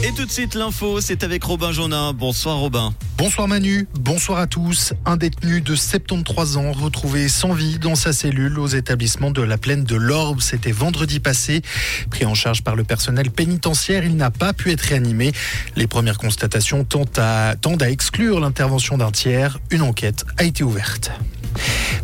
Et 0.00 0.12
tout 0.12 0.24
de 0.24 0.30
suite 0.30 0.54
l'info, 0.54 1.00
c'est 1.00 1.22
avec 1.22 1.44
Robin 1.44 1.70
Jonin. 1.70 2.12
Bonsoir 2.12 2.56
Robin. 2.56 2.94
Bonsoir 3.18 3.46
Manu, 3.46 3.86
bonsoir 3.94 4.38
à 4.38 4.46
tous. 4.46 4.94
Un 5.04 5.16
détenu 5.16 5.60
de 5.60 5.76
73 5.76 6.56
ans 6.56 6.72
retrouvé 6.72 7.28
sans 7.28 7.52
vie 7.52 7.78
dans 7.78 7.94
sa 7.94 8.12
cellule 8.12 8.58
aux 8.58 8.66
établissements 8.66 9.30
de 9.30 9.42
la 9.42 9.58
plaine 9.58 9.84
de 9.84 9.94
l'Orbe. 9.94 10.40
C'était 10.40 10.72
vendredi 10.72 11.20
passé. 11.20 11.62
Pris 12.10 12.24
en 12.24 12.34
charge 12.34 12.64
par 12.64 12.74
le 12.74 12.84
personnel 12.84 13.30
pénitentiaire, 13.30 14.04
il 14.04 14.16
n'a 14.16 14.30
pas 14.30 14.52
pu 14.52 14.72
être 14.72 14.80
réanimé. 14.80 15.32
Les 15.76 15.86
premières 15.86 16.18
constatations 16.18 16.84
tendent 16.84 17.18
à, 17.18 17.54
tendent 17.60 17.82
à 17.82 17.90
exclure 17.90 18.40
l'intervention 18.40 18.98
d'un 18.98 19.10
tiers. 19.10 19.60
Une 19.70 19.82
enquête 19.82 20.24
a 20.38 20.44
été 20.44 20.64
ouverte. 20.64 21.12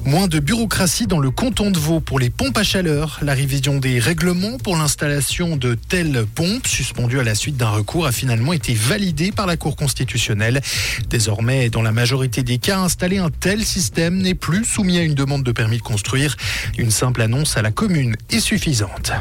Moins 0.09 0.27
de 0.27 0.39
bureaucratie 0.39 1.07
dans 1.07 1.19
le 1.19 1.31
canton 1.31 1.71
de 1.71 1.79
Vaud 1.79 2.01
pour 2.01 2.19
les 2.19 2.31
pompes 2.31 2.57
à 2.57 2.63
chaleur. 2.63 3.19
La 3.21 3.35
révision 3.35 3.77
des 3.77 3.99
règlements 3.99 4.57
pour 4.57 4.75
l'installation 4.75 5.55
de 5.59 5.75
telles 5.75 6.25
pompes, 6.35 6.67
suspendues 6.67 7.21
à 7.21 7.25
la 7.25 7.35
suite 7.35 7.59
d'un 7.59 7.69
recours, 7.69 8.07
a 8.07 8.13
finalement 8.13 8.55
été 8.55 8.73
validée 8.73 9.33
par 9.33 9.47
la 9.47 9.59
Cour 9.59 9.77
constitutionnelle. 9.77 10.63
Désormais, 11.11 11.69
dans 11.69 11.83
la 11.83 11.93
majorité 11.93 12.43
des 12.43 12.57
cas, 12.57 12.79
installer 12.79 13.19
un 13.19 13.29
tel 13.29 13.63
système 13.67 14.17
n'est 14.17 14.35
plus 14.35 14.65
soumis 14.65 14.97
à 14.97 15.03
une 15.03 15.15
demande 15.15 15.43
de 15.43 15.53
permis 15.53 15.77
de 15.77 15.83
construire. 15.83 16.39
Une 16.79 16.91
simple 16.91 17.21
annonce 17.21 17.59
à 17.59 17.63
la 17.63 17.71
commune 17.71 18.17
est 18.31 18.41
suffisante. 18.41 19.13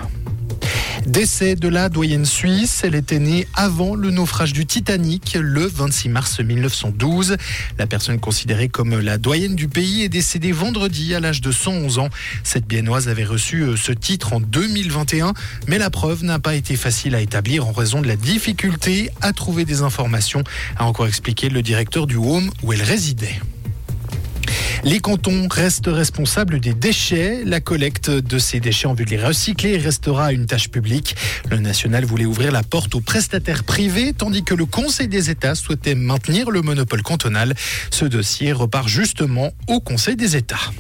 Décès 1.08 1.56
de 1.56 1.70
la 1.70 1.88
doyenne 1.88 2.26
suisse. 2.26 2.82
Elle 2.84 2.94
était 2.94 3.20
née 3.20 3.48
avant 3.56 3.96
le 3.96 4.12
naufrage 4.12 4.52
du 4.52 4.66
Titanic 4.66 5.38
le 5.40 5.66
26 5.66 6.10
mars 6.10 6.42
1912. 6.42 7.38
La 7.80 7.88
personne 7.88 8.20
considérée 8.20 8.68
comme 8.68 9.00
la 9.00 9.18
doyenne 9.18 9.56
du 9.56 9.70
pays 9.70 10.04
est 10.04 10.10
décédée 10.10 10.52
vendredi 10.52 11.16
à 11.16 11.22
l'âge 11.22 11.40
de 11.40 11.54
111 11.54 12.00
ans. 12.00 12.10
Cette 12.44 12.68
biennoise 12.68 13.08
avait 13.08 13.24
reçu 13.24 13.62
euh, 13.62 13.78
ce 13.78 13.94
titre 13.94 14.34
en 14.34 14.42
2021, 14.42 15.34
mais 15.68 15.78
la 15.78 15.90
preuve 15.90 16.26
n'a 16.26 16.40
pas 16.40 16.56
été 16.56 16.76
facile 16.76 17.16
à 17.16 17.22
établir 17.22 17.66
en 17.66 17.72
raison 17.72 18.02
de 18.02 18.08
la 18.08 18.18
difficulté 18.18 19.10
à 19.22 19.32
trouver 19.32 19.64
des 19.64 19.84
informations, 19.84 20.44
a 20.76 20.86
encore 20.86 21.08
expliqué 21.08 21.48
le 21.48 21.62
directeur 21.62 22.06
du 22.06 22.18
home 22.18 22.52
où 22.64 22.74
elle 22.74 22.84
résidait. 22.84 23.40
Les 24.84 25.00
cantons 25.00 25.48
restent 25.50 25.88
responsables 25.88 26.60
des 26.60 26.74
déchets. 26.74 27.44
La 27.44 27.60
collecte 27.60 28.10
de 28.10 28.38
ces 28.38 28.60
déchets 28.60 28.88
en 28.88 28.94
vue 28.94 29.06
de 29.06 29.10
les 29.10 29.24
recycler 29.24 29.78
restera 29.78 30.32
une 30.32 30.46
tâche 30.46 30.70
publique. 30.70 31.16
Le 31.50 31.58
national 31.58 32.06
voulait 32.06 32.26
ouvrir 32.26 32.52
la 32.52 32.64
porte 32.64 32.96
aux 32.96 33.02
prestataires 33.02 33.64
privés, 33.64 34.14
tandis 34.14 34.44
que 34.44 34.54
le 34.54 34.66
Conseil 34.66 35.08
des 35.08 35.30
États 35.30 35.56
souhaitait 35.56 35.96
maintenir 35.96 36.52
le 36.52 36.62
monopole 36.62 37.02
cantonal. 37.02 37.56
Ce 37.92 38.06
dossier 38.06 38.52
repart 38.52 38.88
justement 38.88 39.52
au 39.68 39.80
Conseil 39.80 40.16
des 40.16 40.36
États. 40.36 40.72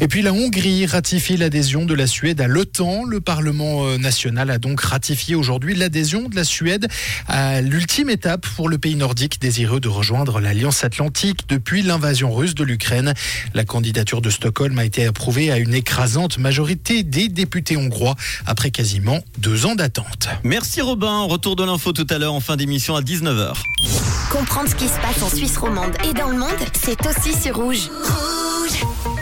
Et 0.00 0.08
puis 0.08 0.22
la 0.22 0.32
Hongrie 0.32 0.86
ratifie 0.86 1.36
l'adhésion 1.36 1.84
de 1.84 1.94
la 1.94 2.06
Suède 2.06 2.40
à 2.40 2.48
l'OTAN. 2.48 3.04
Le 3.04 3.20
Parlement 3.20 3.86
euh, 3.86 3.96
national 3.96 4.50
a 4.50 4.58
donc 4.58 4.80
ratifié 4.80 5.34
aujourd'hui 5.34 5.74
l'adhésion 5.74 6.28
de 6.28 6.36
la 6.36 6.44
Suède 6.44 6.88
à 7.28 7.60
l'ultime 7.60 8.10
étape 8.10 8.46
pour 8.56 8.68
le 8.68 8.78
pays 8.78 8.96
nordique 8.96 9.40
désireux 9.40 9.80
de 9.80 9.88
rejoindre 9.88 10.40
l'Alliance 10.40 10.84
atlantique 10.84 11.48
depuis 11.48 11.82
l'invasion 11.82 12.32
russe 12.32 12.54
de 12.54 12.64
l'Ukraine. 12.64 13.14
La 13.54 13.64
candidature 13.64 14.20
de 14.20 14.30
Stockholm 14.30 14.78
a 14.78 14.84
été 14.84 15.06
approuvée 15.06 15.52
à 15.52 15.58
une 15.58 15.74
écrasante 15.74 16.38
majorité 16.38 17.02
des 17.02 17.28
députés 17.28 17.76
hongrois 17.76 18.16
après 18.46 18.70
quasiment 18.70 19.20
deux 19.38 19.66
ans 19.66 19.74
d'attente. 19.74 20.28
Merci 20.42 20.80
Robin. 20.80 21.22
Retour 21.22 21.56
de 21.56 21.64
l'info 21.64 21.92
tout 21.92 22.06
à 22.10 22.18
l'heure 22.18 22.34
en 22.34 22.40
fin 22.40 22.56
d'émission 22.56 22.96
à 22.96 23.00
19h. 23.00 23.54
Comprendre 24.30 24.68
ce 24.68 24.74
qui 24.74 24.88
se 24.88 25.00
passe 25.00 25.22
en 25.22 25.34
Suisse 25.34 25.56
romande 25.56 25.92
et 26.08 26.12
dans 26.12 26.28
le 26.28 26.36
monde, 26.36 26.50
c'est 26.72 26.98
aussi 27.06 27.40
sur 27.40 27.56
Rouge. 27.56 27.88
Rouge 28.02 29.13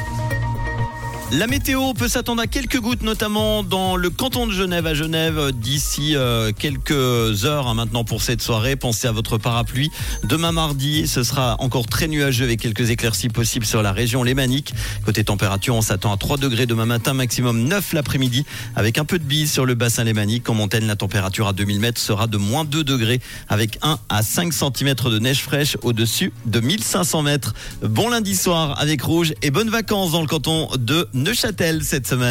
la 1.33 1.47
météo 1.47 1.95
peut 1.95 2.09
s'attendre 2.09 2.43
à 2.43 2.47
quelques 2.47 2.79
gouttes, 2.79 3.01
notamment 3.01 3.63
dans 3.63 3.97
le 3.97 4.11
canton 4.11 4.47
de 4.47 4.53
Genève 4.53 4.87
à 4.87 4.93
Genève 4.93 5.51
d'ici 5.55 6.15
euh, 6.15 6.53
quelques 6.53 7.47
heures 7.47 7.69
hein, 7.69 7.75
maintenant 7.75 8.05
pour 8.05 8.21
cette 8.21 8.43
soirée. 8.43 8.77
Pensez 8.77 9.09
à 9.09 9.13
votre 9.13 9.39
parapluie. 9.39 9.91
Demain 10.25 10.53
mardi, 10.53 11.09
ce 11.09 11.23
sera 11.23 11.57
encore 11.61 11.87
très 11.87 12.07
nuageux 12.07 12.45
avec 12.45 12.61
quelques 12.61 12.91
éclaircies 12.91 13.31
possibles 13.31 13.65
sur 13.65 13.81
la 13.83 13.93
région 13.93 14.23
lémanique. 14.23 14.75
Côté 15.07 15.25
température, 15.25 15.75
on 15.75 15.81
s'attend 15.81 16.13
à 16.13 16.19
3 16.19 16.37
degrés 16.37 16.67
demain 16.67 16.85
matin, 16.85 17.15
maximum 17.15 17.65
9 17.65 17.95
l'après-midi, 17.95 18.45
avec 18.77 18.99
un 18.99 19.07
peu 19.07 19.19
de 19.19 19.25
bise 19.25 19.51
sur 19.51 19.65
le 19.65 19.75
bassin 19.75 20.05
lémanique. 20.05 20.51
En 20.51 20.55
montagne, 20.55 20.85
la 20.85 20.97
température 20.97 21.49
à 21.49 21.55
2000 21.55 21.81
mètres 21.81 22.01
sera 22.01 22.27
de 22.27 22.37
moins 22.37 22.67
2 22.67 22.85
degrés, 22.85 23.23
avec 23.49 23.79
1 23.81 23.99
à 24.11 24.23
5 24.23 24.53
cm 24.53 24.95
de 24.97 25.19
neige 25.19 25.41
fraîche 25.41 25.79
au-dessus 25.81 26.31
de 26.45 26.61
1500 26.61 27.23
mètres. 27.23 27.55
Bon 27.81 28.11
lundi 28.11 28.37
soir 28.37 28.79
avec 28.79 29.01
Rouge 29.01 29.33
et 29.41 29.51
bonnes 29.51 29.71
vacances 29.71 30.13
dans 30.13 30.21
le 30.21 30.27
canton 30.27 30.69
de 30.77 31.09
Neuchâtel 31.23 31.83
cette 31.85 32.07
semaine. 32.07 32.31